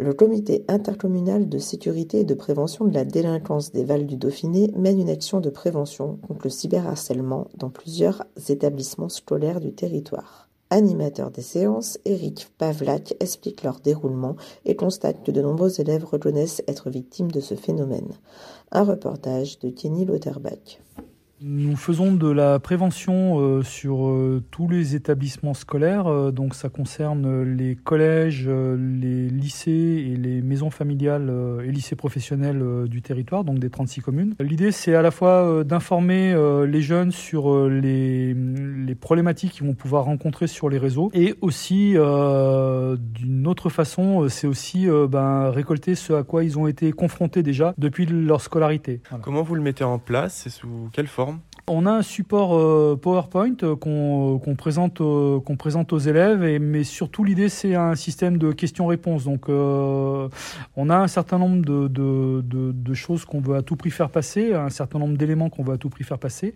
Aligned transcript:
Le 0.00 0.14
comité 0.14 0.64
intercommunal 0.68 1.48
de 1.48 1.58
sécurité 1.58 2.20
et 2.20 2.24
de 2.24 2.34
prévention 2.34 2.84
de 2.84 2.94
la 2.94 3.04
délinquance 3.04 3.72
des 3.72 3.82
Vals 3.82 4.06
du 4.06 4.16
Dauphiné 4.16 4.70
mène 4.76 5.00
une 5.00 5.10
action 5.10 5.40
de 5.40 5.50
prévention 5.50 6.20
contre 6.28 6.42
le 6.44 6.50
cyberharcèlement 6.50 7.48
dans 7.56 7.68
plusieurs 7.68 8.24
établissements 8.48 9.08
scolaires 9.08 9.58
du 9.58 9.72
territoire. 9.72 10.48
Animateur 10.70 11.32
des 11.32 11.42
séances, 11.42 11.98
Eric 12.04 12.48
Pavlak 12.58 13.16
explique 13.18 13.64
leur 13.64 13.80
déroulement 13.80 14.36
et 14.64 14.76
constate 14.76 15.24
que 15.24 15.32
de 15.32 15.42
nombreux 15.42 15.80
élèves 15.80 16.04
reconnaissent 16.04 16.62
être 16.68 16.90
victimes 16.90 17.32
de 17.32 17.40
ce 17.40 17.56
phénomène. 17.56 18.12
Un 18.70 18.84
reportage 18.84 19.58
de 19.58 19.68
Kenny 19.68 20.04
Lauterbach. 20.04 20.78
Nous 21.40 21.76
faisons 21.76 22.14
de 22.14 22.28
la 22.28 22.58
prévention 22.58 23.38
euh, 23.38 23.62
sur 23.62 24.08
euh, 24.08 24.42
tous 24.50 24.68
les 24.68 24.96
établissements 24.96 25.54
scolaires, 25.54 26.08
euh, 26.08 26.32
donc 26.32 26.52
ça 26.52 26.68
concerne 26.68 27.42
les 27.42 27.76
collèges, 27.76 28.48
les 28.48 29.28
lycées 29.28 29.70
et 29.70 30.16
les 30.16 30.42
maisons 30.42 30.70
familiales 30.70 31.32
et 31.64 31.70
lycées 31.70 31.94
professionnels 31.94 32.88
du 32.88 33.02
territoire, 33.02 33.44
donc 33.44 33.60
des 33.60 33.70
36 33.70 34.00
communes. 34.00 34.34
L'idée 34.40 34.72
c'est 34.72 34.94
à 34.94 35.02
la 35.02 35.12
fois 35.12 35.62
d'informer 35.64 36.34
les 36.66 36.82
jeunes 36.82 37.12
sur 37.12 37.68
les, 37.68 38.34
problématiques 39.00 39.52
qu'ils 39.52 39.66
vont 39.66 39.74
pouvoir 39.74 40.04
rencontrer 40.04 40.46
sur 40.46 40.68
les 40.68 40.78
réseaux 40.78 41.10
et 41.14 41.34
aussi 41.40 41.92
d'une 41.92 43.46
autre 43.46 43.68
façon, 43.68 44.28
c'est 44.28 44.46
aussi 44.46 44.86
ben, 45.08 45.50
récolter 45.50 45.94
ce 45.94 46.12
à 46.12 46.22
quoi 46.22 46.44
ils 46.44 46.58
ont 46.58 46.66
été 46.66 46.92
confrontés 46.92 47.42
déjà 47.42 47.74
depuis 47.78 48.06
leur 48.06 48.40
scolarité. 48.40 49.00
Comment 49.22 49.42
vous 49.42 49.54
le 49.54 49.62
mettez 49.62 49.84
en 49.84 49.98
place 49.98 50.46
et 50.46 50.50
sous 50.50 50.88
quelle 50.92 51.06
forme? 51.06 51.27
On 51.68 51.86
a 51.86 51.90
un 51.90 52.02
support 52.02 52.56
euh, 52.56 52.98
PowerPoint 53.00 53.54
euh, 53.62 53.76
qu'on 53.76 54.54
présente, 54.56 54.98
qu'on 54.98 55.56
présente 55.56 55.92
aux 55.92 55.98
élèves, 55.98 56.40
mais 56.60 56.84
surtout 56.84 57.24
l'idée 57.24 57.48
c'est 57.48 57.74
un 57.74 57.94
système 57.94 58.38
de 58.38 58.52
questions-réponses. 58.52 59.24
Donc 59.24 59.48
euh, 59.48 60.28
on 60.76 60.90
a 60.90 60.96
un 60.96 61.08
certain 61.08 61.38
nombre 61.38 61.62
de, 61.62 62.94
choses 62.94 63.24
qu'on 63.24 63.40
veut 63.40 63.56
à 63.56 63.62
tout 63.62 63.76
prix 63.76 63.90
faire 63.90 64.10
passer, 64.10 64.54
un 64.54 64.70
certain 64.70 64.98
nombre 64.98 65.16
d'éléments 65.16 65.50
qu'on 65.50 65.62
veut 65.62 65.74
à 65.74 65.78
tout 65.78 65.88
prix 65.88 66.04
faire 66.04 66.18
passer, 66.18 66.54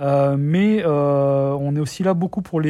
euh, 0.00 0.36
mais 0.38 0.82
euh, 0.84 1.56
on 1.58 1.74
est 1.76 1.80
aussi 1.80 2.02
là 2.02 2.14
beaucoup 2.14 2.42
pour, 2.42 2.60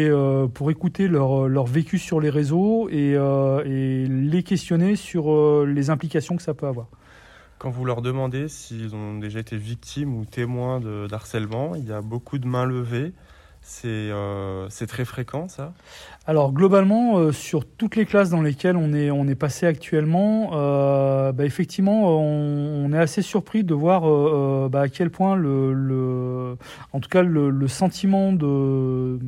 écouter 0.70 1.09
leur, 1.09 1.48
leur 1.48 1.66
vécu 1.66 1.98
sur 1.98 2.20
les 2.20 2.31
réseaux 2.31 2.89
et, 2.91 3.12
et 3.12 4.06
les 4.06 4.42
questionner 4.42 4.97
sur 4.97 5.64
les 5.66 5.91
implications 5.91 6.36
que 6.36 6.42
ça 6.42 6.55
peut 6.55 6.66
avoir. 6.66 6.86
Quand 7.59 7.70
vous 7.70 7.84
leur 7.84 8.03
demandez 8.03 8.48
s'ils 8.48 8.95
ont 8.95 9.19
déjà 9.19 9.41
été 9.41 9.56
victimes 9.56 10.14
ou 10.17 10.25
témoins 10.25 10.81
de 10.81 11.09
harcèlement, 11.11 11.75
il 11.75 11.84
y 11.87 11.92
a 11.92 12.00
beaucoup 12.03 12.39
de 12.39 12.47
mains 12.47 12.65
levées. 12.65 13.12
C'est 13.71 13.87
euh, 13.87 14.67
très 14.89 15.05
fréquent, 15.05 15.47
ça? 15.47 15.75
Alors, 16.27 16.53
globalement, 16.53 17.19
euh, 17.19 17.33
sur 17.33 17.67
toutes 17.67 17.97
les 17.97 18.07
classes 18.07 18.31
dans 18.31 18.41
lesquelles 18.41 18.79
on 18.79 18.95
est, 18.95 19.35
passé 19.35 19.67
actuellement, 19.67 20.53
euh, 20.55 21.33
bah, 21.33 21.45
effectivement, 21.45 22.19
on, 22.19 22.91
est 22.95 22.99
assez 22.99 23.21
surpris 23.21 23.65
de 23.65 23.75
voir 23.75 24.71
bah, 24.71 24.81
à 24.81 24.89
quel 24.89 25.11
point, 25.11 25.37
le, 25.37 26.57
en 26.95 27.01
tout 27.01 27.11
cas, 27.11 27.23
le, 27.23 27.69
sentiment 27.69 28.33
de, 28.33 29.19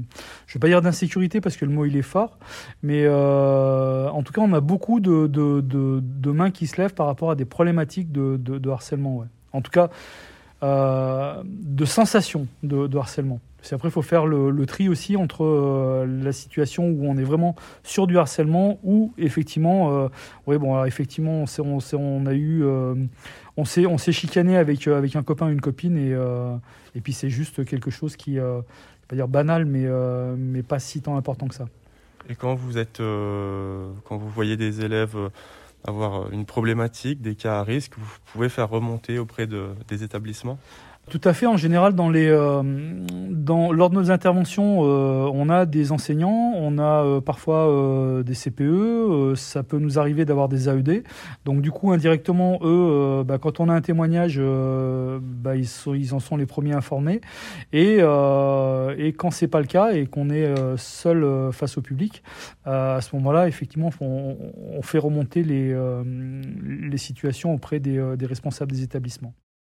je 0.47 0.55
vais 0.55 0.61
pas 0.61 0.69
dire 0.69 0.81
d'insécurité 0.81 1.43
parce 1.43 1.59
que 1.59 1.67
le 1.67 1.73
mot 1.73 1.85
il 1.85 1.99
est 1.99 2.03
fort, 2.03 2.39
mais 2.83 3.07
en 3.07 4.23
tout 4.23 4.33
cas, 4.33 4.41
on 4.41 4.55
a 4.55 4.61
beaucoup 4.61 5.01
de, 5.01 6.33
mains 6.33 6.51
qui 6.51 6.67
se 6.67 6.81
lèvent 6.81 6.95
par 6.95 7.07
rapport 7.07 7.31
à 7.31 7.35
des 7.35 7.45
problématiques 7.45 8.11
de, 8.11 8.71
harcèlement. 8.71 9.27
En 9.53 9.61
tout 9.61 9.71
cas, 9.71 9.91
de 10.63 11.85
sensations 11.85 12.47
de 12.63 12.97
harcèlement. 12.97 13.41
C'est 13.63 13.75
après, 13.75 13.89
il 13.89 13.93
faut 13.93 14.03
faire 14.03 14.27
le, 14.27 14.67
tri 14.67 14.89
aussi 14.89 15.17
entre 15.17 15.45
euh, 15.45 16.07
la 16.07 16.33
situation 16.33 16.89
où 16.89 17.07
on 17.07 17.17
est 17.17 17.25
vraiment 17.25 17.57
sur 17.83 18.07
du 18.07 18.19
harcèlement 18.19 18.79
ou 18.83 19.13
effectivement, 19.19 19.93
euh, 19.93 20.09
oui, 20.47 20.57
bon, 20.59 20.85
effectivement, 20.85 21.45
on, 21.59 21.63
on, 21.63 21.97
on 21.97 22.27
a 22.27 22.33
eu, 22.33 22.63
euh, 22.65 22.95
on 23.57 23.65
s'est, 23.65 23.87
on 23.87 23.99
s'est 23.99 24.13
chicané 24.13 24.57
avec 24.57 24.87
avec 24.87 25.17
un 25.17 25.23
copain, 25.23 25.49
une 25.49 25.61
copine, 25.61 25.97
et 25.97 26.17
et 26.95 27.01
puis 27.01 27.13
c'est 27.13 27.31
juste 27.31 27.65
quelque 27.65 27.91
chose 27.91 28.17
qui, 28.17 28.37
je 28.37 28.41
vais 28.41 28.63
pas 29.09 29.17
dire 29.17 29.29
banal, 29.29 29.65
mais 29.65 29.87
mais 30.37 30.63
pas 30.63 30.79
si 30.79 31.03
tant 31.03 31.17
important 31.17 31.49
que 31.49 31.55
ça. 31.55 31.67
Et 32.29 32.35
quand 32.35 32.55
vous 32.55 32.79
êtes, 32.79 32.99
quand 32.99 34.17
vous 34.17 34.29
voyez 34.29 34.57
des 34.57 34.85
élèves 34.85 35.17
avoir 35.85 36.31
une 36.31 36.45
problématique, 36.47 37.21
des 37.21 37.35
cas 37.35 37.61
à 37.61 37.63
risque, 37.63 37.93
vous 37.97 38.19
pouvez 38.33 38.49
faire 38.49 38.69
remonter 38.69 39.19
auprès 39.19 39.47
de, 39.47 39.71
des 39.89 40.03
établissements? 40.03 40.59
Tout 41.11 41.21
à 41.25 41.35
fait. 41.35 41.47
En 41.47 41.57
général, 41.57 41.95
dans 41.95 42.09
les, 42.09 42.29
euh, 42.29 42.63
dans, 43.31 43.73
lors 43.73 43.91
de 43.91 43.97
nos 43.97 44.11
interventions, 44.11 44.85
euh, 44.85 45.31
on 45.33 45.51
a 45.51 45.67
des 45.67 45.93
enseignants, 45.93 46.53
on 46.57 46.79
a 46.79 47.05
euh, 47.05 47.21
parfois 47.21 47.69
euh, 47.69 48.23
des 48.23 48.35
CPE, 48.35 48.63
euh, 48.63 49.35
ça 49.35 49.63
peut 49.63 49.79
nous 49.79 49.99
arriver 49.99 50.25
d'avoir 50.25 50.49
des 50.49 50.69
AED. 50.69 51.05
Donc 51.45 51.61
du 51.61 51.71
coup, 51.71 51.91
indirectement, 51.91 52.61
eux, 52.63 53.25
bah, 53.25 53.39
quand 53.39 53.61
on 53.61 53.69
a 53.69 53.75
un 53.75 53.81
témoignage, 53.81 54.41
bah, 54.41 55.57
ils, 55.57 55.67
sont, 55.67 55.95
ils, 55.95 56.15
en 56.15 56.21
sont 56.21 56.37
les 56.37 56.47
premiers 56.47 56.75
informés. 56.75 57.21
Et, 57.73 57.99
et 57.99 59.13
quand 59.13 59.31
c'est 59.31 59.49
pas 59.49 59.61
le 59.61 59.67
cas 59.67 59.93
et 59.93 60.07
qu'on 60.07 60.31
est 60.31 60.55
seul 60.77 61.53
face 61.53 61.77
au 61.77 61.83
public, 61.83 62.23
à 62.65 63.01
ce 63.01 63.15
moment-là, 63.17 63.49
effectivement, 63.49 63.91
on, 64.01 64.37
on, 64.77 64.83
fait 64.83 64.99
remonter 64.99 65.43
les, 65.43 65.75
les 66.05 66.99
situations 66.99 67.53
auprès 67.53 67.81
des, 67.81 68.15
des 68.17 68.27
responsables 68.27 68.73
des 68.73 68.83
établissements. 68.83 69.35